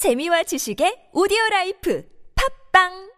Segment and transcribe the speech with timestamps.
[0.00, 2.03] 재미와 지식의 오디오 라이프
[2.35, 3.11] 팝빵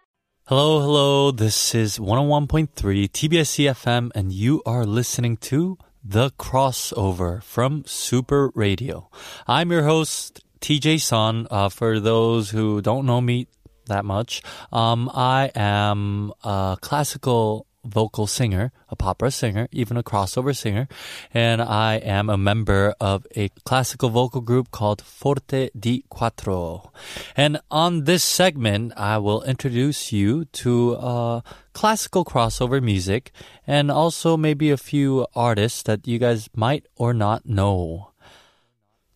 [0.50, 1.32] Hello, hello.
[1.32, 9.10] This is 101.3 TBS EFM, and you are listening to The Crossover from Super Radio.
[9.48, 11.48] I'm your host, TJ Son.
[11.50, 13.48] Uh, for those who don't know me
[13.88, 14.44] that much,
[14.74, 20.88] um, I am a classical vocal singer, a opera singer, even a crossover singer,
[21.34, 26.92] and I am a member of a classical vocal group called Forte di Quattro.
[27.36, 31.42] And on this segment, I will introduce you to uh,
[31.74, 33.32] classical crossover music
[33.68, 38.13] and also maybe a few artists that you guys might or not know.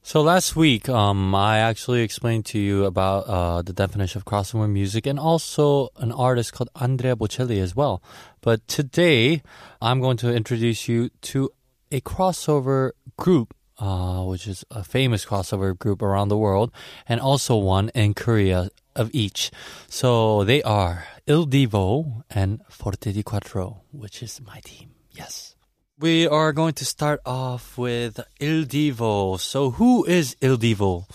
[0.08, 4.72] So last week, um, I actually explained to you about uh, the definition of crossover
[4.72, 8.02] music and also an artist called Andrea Bocelli as well.
[8.40, 9.42] But today,
[9.82, 11.50] I'm going to introduce you to
[11.92, 16.72] a crossover group, uh, which is a famous crossover group around the world,
[17.06, 19.52] and also one in Korea of each.
[19.90, 24.92] So they are Il Divo and Forte di Quattro, which is my team.
[25.12, 25.57] Yes.
[26.00, 29.40] We are going to start off with Il Divo.
[29.40, 31.10] So, who is Il Divo?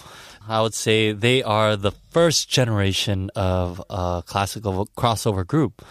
[0.48, 5.86] I would say they are the first generation of a classical crossover group.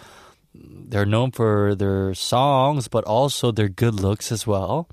[0.52, 4.90] They're known for their songs, but also their good looks as well.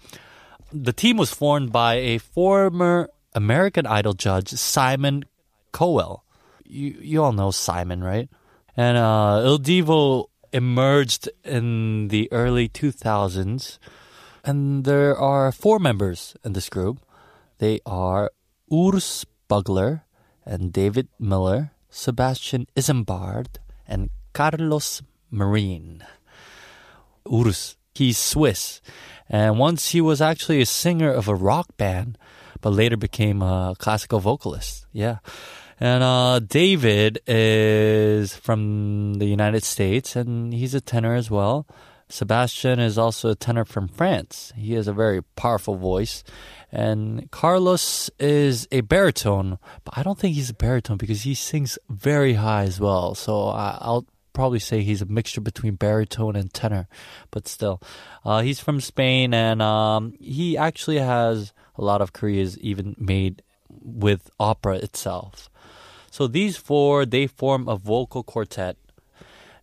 [0.71, 5.25] The team was formed by a former American Idol judge, Simon
[5.73, 6.23] Cowell.
[6.63, 8.29] You, you all know Simon, right?
[8.77, 13.77] And uh, Il Divo emerged in the early 2000s.
[14.43, 16.99] And there are four members in this group.
[17.57, 18.31] They are
[18.71, 20.03] Urs Bühler
[20.45, 26.03] and David Miller, Sebastian Izambard, and Carlos Marin.
[27.25, 28.81] Urs, he's Swiss.
[29.27, 32.17] And once he was actually a singer of a rock band,
[32.61, 34.85] but later became a classical vocalist.
[34.91, 35.17] Yeah.
[35.79, 41.65] And uh, David is from the United States, and he's a tenor as well.
[42.09, 44.51] Sebastian is also a tenor from France.
[44.57, 46.23] He has a very powerful voice.
[46.71, 51.77] And Carlos is a baritone, but I don't think he's a baritone because he sings
[51.87, 53.15] very high as well.
[53.15, 56.87] So I'll probably say he's a mixture between baritone and tenor,
[57.31, 57.81] but still.
[58.25, 63.43] Uh, he's from Spain, and um, he actually has a lot of careers even made
[63.69, 65.48] with opera itself.
[66.19, 68.75] So these four, they form a vocal quartet.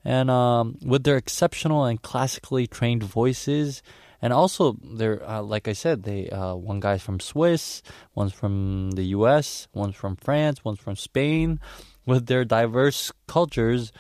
[0.02, 3.82] And um, with their exceptional and classically trained voices,
[4.22, 7.82] and also they're uh, like I said, they uh, one guy's from Swiss,
[8.14, 11.60] one's from the U.S., one's from France, one's from Spain.
[12.06, 13.92] With their diverse cultures,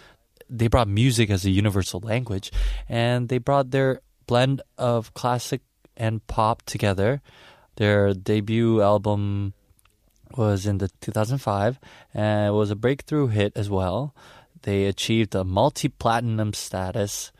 [0.48, 2.50] they brought music as a universal language,
[2.88, 5.60] and they brought their blend of classic
[5.94, 7.20] and pop together.
[7.76, 9.52] Their debut album
[10.36, 11.78] was in the 2005
[12.14, 14.14] and it was a breakthrough hit as well.
[14.62, 17.32] They achieved a multi-platinum status,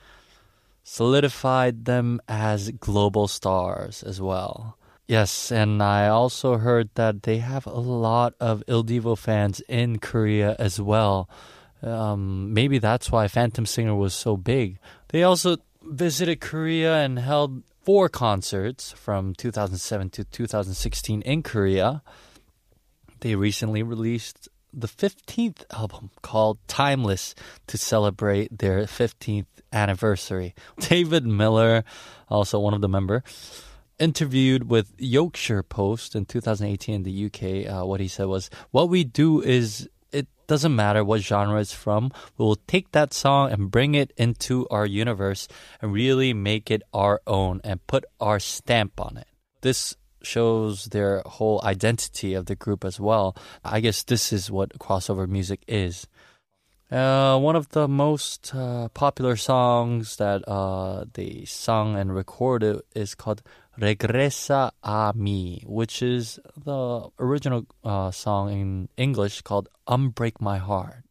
[0.85, 4.79] solidified them as global stars as well.
[5.09, 9.99] Yes, and I also heard that they have a lot of Il Divo fans in
[9.99, 11.29] Korea as well.
[11.83, 14.79] Um, maybe that's why Phantom Singer was so big.
[15.09, 22.03] They also visited Korea and held four concerts from 2007 to 2016 in Korea.
[23.21, 27.35] They recently released the 15th album called Timeless
[27.67, 30.55] to celebrate their 15th anniversary.
[30.79, 31.85] David Miller,
[32.29, 33.23] also one of the member,
[33.99, 37.73] interviewed with Yorkshire Post in 2018 in the UK.
[37.73, 41.73] Uh, what he said was, "What we do is it doesn't matter what genre it's
[41.73, 42.13] from.
[42.37, 45.49] We will take that song and bring it into our universe
[45.81, 49.29] and really make it our own and put our stamp on it."
[49.63, 53.37] This shows their whole identity of the group as well.
[53.65, 56.07] I guess this is what crossover music is.
[56.91, 63.17] Uh, one of the most uh, popular songs that uh, they sung and recorded is
[63.17, 63.43] called
[63.77, 71.03] Regresa a mí, which is the original uh, song in English called Unbreak My Heart.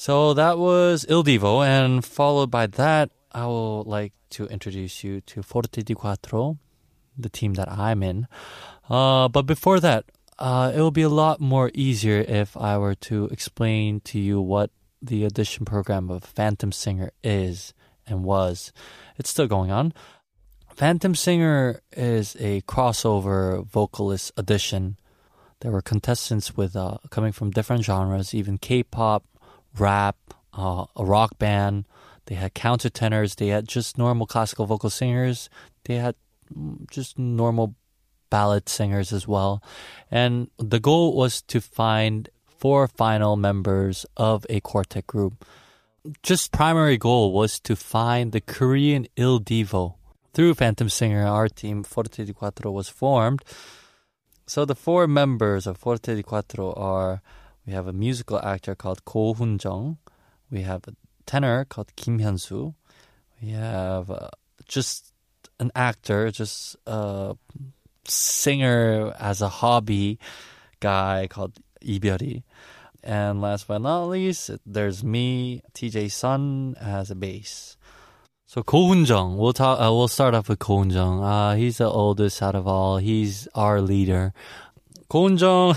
[0.00, 5.20] So that was Il Divo, and followed by that, I will like to introduce you
[5.22, 6.56] to Forte di Quattro,
[7.18, 8.28] the team that I'm in.
[8.88, 10.04] Uh, but before that,
[10.38, 14.40] uh, it will be a lot more easier if I were to explain to you
[14.40, 14.70] what
[15.02, 17.74] the audition program of Phantom Singer is
[18.06, 18.72] and was.
[19.16, 19.92] It's still going on.
[20.76, 24.96] Phantom Singer is a crossover vocalist audition.
[25.58, 29.24] There were contestants with uh, coming from different genres, even K-pop,
[29.76, 30.16] rap,
[30.52, 31.84] uh, a rock band.
[32.26, 33.36] They had countertenors.
[33.36, 35.48] They had just normal classical vocal singers.
[35.84, 36.14] They had
[36.54, 37.74] mm, just normal
[38.30, 39.62] ballad singers as well.
[40.10, 45.44] And the goal was to find four final members of a quartet group.
[46.22, 49.94] Just primary goal was to find the Korean Il Divo.
[50.34, 53.42] Through Phantom Singer, our team Forte di Quattro was formed.
[54.46, 57.22] So the four members of Forte di Quattro are
[57.68, 59.98] we have a musical actor called Ko Hun Jung,
[60.50, 60.94] we have a
[61.26, 62.74] tenor called Kim Hyun Soo,
[63.42, 64.30] we have uh,
[64.64, 65.12] just
[65.60, 67.36] an actor, just a
[68.06, 70.18] singer as a hobby
[70.80, 72.42] guy called Lee Byori.
[73.04, 77.76] And last but not least, there's me, TJ Son, as a bass.
[78.46, 79.78] So Ko Jung, we'll talk.
[79.78, 81.22] Uh, we'll start off with Ko Jung.
[81.22, 82.96] Uh, he's the oldest out of all.
[82.96, 84.32] He's our leader.
[85.10, 85.76] Ko Jung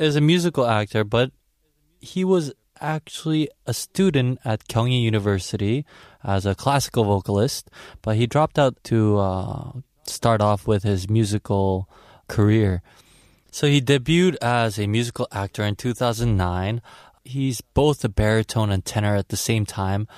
[0.00, 1.30] is a musical actor, but
[2.00, 5.84] he was actually a student at Kyunghee University
[6.24, 7.70] as a classical vocalist.
[8.02, 9.72] But he dropped out to uh,
[10.04, 11.88] start off with his musical
[12.28, 12.82] career.
[13.50, 16.80] So he debuted as a musical actor in 2009.
[17.24, 20.08] He's both a baritone and tenor at the same time.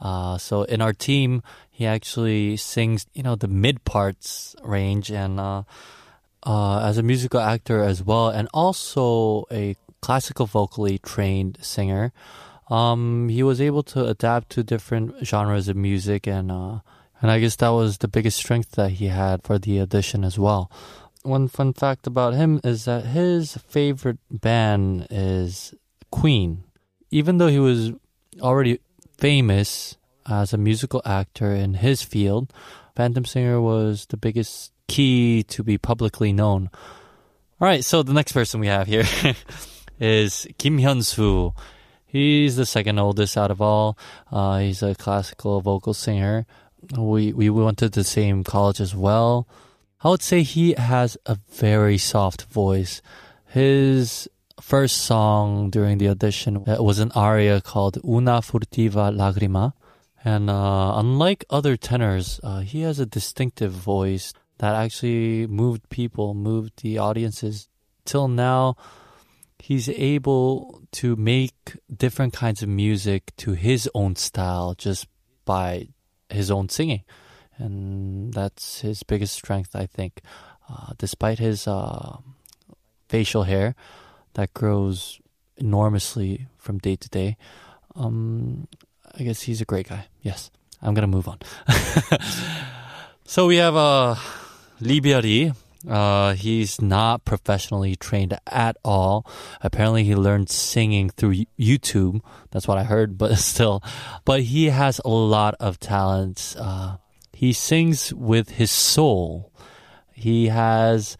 [0.00, 5.40] Uh, so in our team, he actually sings, you know, the mid parts range and
[5.40, 5.62] uh,
[6.44, 12.12] uh, as a musical actor as well, and also a classical vocally trained singer.
[12.68, 16.80] Um, he was able to adapt to different genres of music, and uh,
[17.20, 20.38] and I guess that was the biggest strength that he had for the audition as
[20.38, 20.70] well.
[21.22, 25.74] One fun fact about him is that his favorite band is
[26.10, 26.64] Queen.
[27.10, 27.92] Even though he was
[28.40, 28.80] already
[29.16, 29.96] famous
[30.28, 32.52] as a musical actor in his field,
[32.96, 36.70] Phantom Singer was the biggest key to be publicly known.
[37.60, 39.04] All right, so the next person we have here
[40.00, 41.54] is Kim Hyun Soo.
[42.06, 43.98] He's the second oldest out of all.
[44.30, 46.46] Uh, he's a classical vocal singer.
[46.96, 49.48] We we went to the same college as well.
[50.02, 53.00] I would say he has a very soft voice.
[53.46, 54.28] His
[54.60, 59.72] first song during the audition was an aria called Una furtiva lagrima.
[60.24, 66.32] And uh, unlike other tenors, uh, he has a distinctive voice that actually moved people,
[66.32, 67.68] moved the audiences.
[68.06, 68.76] Till now,
[69.58, 75.06] he's able to make different kinds of music to his own style just
[75.44, 75.88] by
[76.30, 77.02] his own singing.
[77.58, 80.22] And that's his biggest strength, I think.
[80.68, 82.16] Uh, despite his uh,
[83.08, 83.74] facial hair,
[84.32, 85.20] that grows
[85.58, 87.36] enormously from day to day.
[87.94, 88.66] Um,
[89.18, 90.06] I guess he's a great guy.
[90.22, 90.50] Yes,
[90.82, 91.38] I'm gonna move on.
[93.24, 94.16] so we have uh,
[94.80, 95.54] Lee Byori.
[95.88, 99.26] Uh, he's not professionally trained at all.
[99.60, 102.20] Apparently, he learned singing through YouTube.
[102.50, 103.82] That's what I heard, but still.
[104.24, 106.56] But he has a lot of talents.
[106.56, 106.96] Uh,
[107.32, 109.52] he sings with his soul.
[110.12, 111.18] He has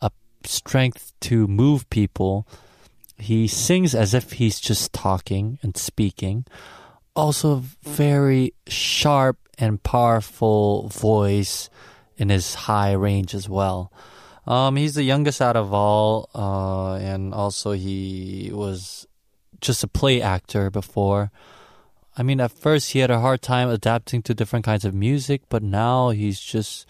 [0.00, 0.10] a
[0.44, 2.46] strength to move people.
[3.18, 6.46] He sings as if he's just talking and speaking.
[7.16, 11.70] Also, very sharp and powerful voice
[12.18, 13.90] in his high range as well.
[14.46, 19.06] Um, he's the youngest out of all, uh, and also he was
[19.60, 21.32] just a play actor before.
[22.16, 25.42] I mean, at first he had a hard time adapting to different kinds of music,
[25.48, 26.86] but now he's just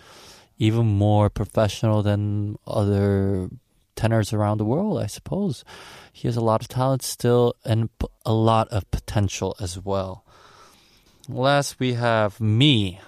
[0.59, 3.49] even more professional than other
[3.97, 5.65] tenors around the world, I suppose.
[6.13, 7.89] He has a lot of talent still and
[8.25, 10.25] a lot of potential as well.
[11.29, 13.01] Last, we have me.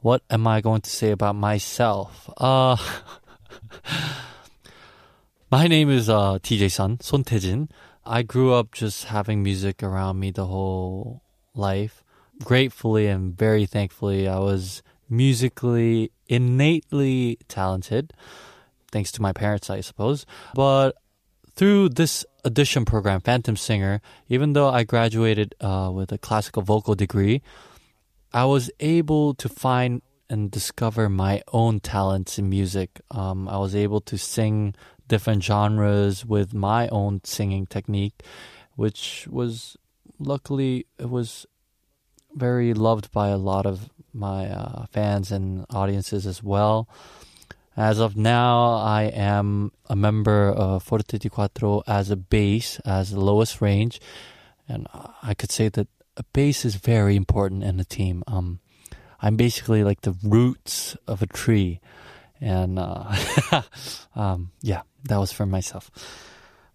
[0.00, 2.28] What am I going to say about myself?
[2.36, 2.76] Uh,
[5.50, 7.70] my name is uh, TJ Sun, Son Taejin.
[8.04, 11.22] I grew up just having music around me the whole
[11.54, 12.02] life.
[12.42, 18.12] Gratefully and very thankfully, I was musically innately talented,
[18.92, 20.24] thanks to my parents, I suppose.
[20.54, 20.92] But
[21.54, 26.94] through this audition program, Phantom Singer, even though I graduated uh, with a classical vocal
[26.94, 27.42] degree,
[28.32, 33.00] I was able to find and discover my own talents in music.
[33.10, 34.74] Um, I was able to sing
[35.06, 38.22] different genres with my own singing technique,
[38.76, 39.76] which was
[40.18, 41.44] luckily it was
[42.34, 46.88] very loved by a lot of my uh, fans and audiences as well.
[47.76, 53.10] As of now, I am a member of Forte di Quattro as a bass, as
[53.10, 54.00] the lowest range.
[54.68, 54.86] And
[55.22, 58.22] I could say that a bass is very important in a team.
[58.26, 58.60] Um,
[59.20, 61.80] I'm basically like the roots of a tree.
[62.40, 63.14] And uh,
[64.16, 65.90] um, yeah, that was for myself.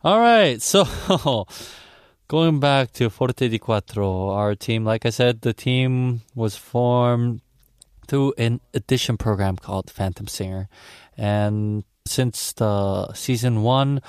[0.04, 0.86] All right, so
[2.30, 7.40] Going back to Forte di Quattro, our team, like I said, the team was formed
[8.08, 10.70] through an audition program called Phantom Singer.
[11.18, 14.02] And since the season one,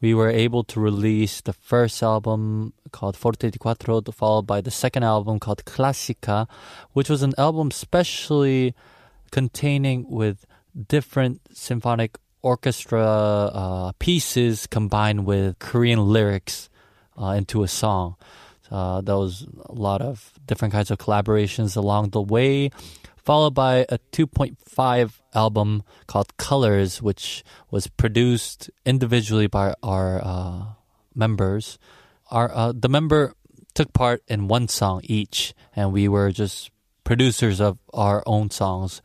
[0.00, 4.70] we were able to release the first album called Forte di Quattro, followed by the
[4.70, 6.48] second album called Classica,
[6.92, 8.74] which was an album specially
[9.30, 10.46] containing with
[10.88, 16.70] different symphonic orchestra uh, pieces combined with Korean lyrics
[17.20, 18.16] uh, into a song.
[18.70, 22.70] Uh, there was a lot of different kinds of collaborations along the way
[23.22, 30.62] followed by a 2.5 album called Colors, which was produced individually by our uh,
[31.14, 31.78] members.
[32.30, 33.34] Our uh, the member
[33.74, 36.70] took part in one song each, and we were just
[37.04, 39.02] producers of our own songs.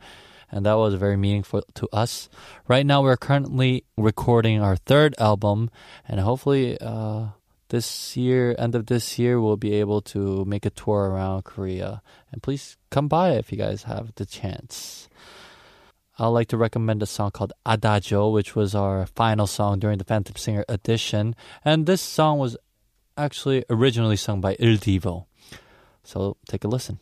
[0.50, 2.28] And that was very meaningful to us.
[2.68, 5.70] Right now, we're currently recording our third album,
[6.06, 7.28] and hopefully, uh,
[7.68, 12.02] this year, end of this year, we'll be able to make a tour around Korea.
[12.32, 15.08] And please come by if you guys have the chance.
[16.18, 20.04] I'd like to recommend a song called Adagio, which was our final song during the
[20.04, 21.36] Phantom Singer edition.
[21.64, 22.56] And this song was
[23.18, 25.26] actually originally sung by Il Divo.
[26.04, 27.00] So take a listen.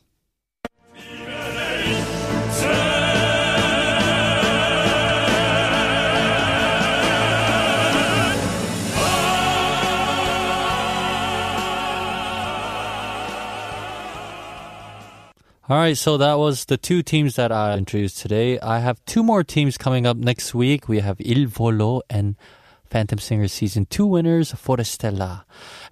[15.66, 18.61] All right, so that was the two teams that I introduced today.
[18.61, 20.90] I have two more teams coming up next week.
[20.90, 22.37] We have Il Volo and
[22.85, 25.44] Phantom Singer Season 2 winners, Forestella.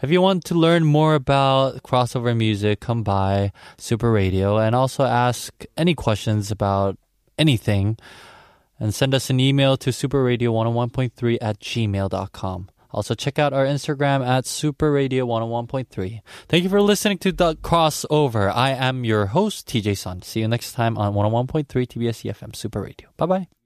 [0.02, 5.04] If you want to learn more about crossover music, come by Super Radio and also
[5.04, 6.98] ask any questions about
[7.38, 7.96] anything
[8.78, 12.68] and send us an email to superradio101.3 at gmail.com.
[12.92, 16.20] Also, check out our Instagram at Super Radio 101.3.
[16.48, 18.52] Thank you for listening to The Crossover.
[18.54, 20.22] I am your host, TJ Son.
[20.22, 23.08] See you next time on 101.3 TBS FM Super Radio.
[23.16, 23.61] Bye bye.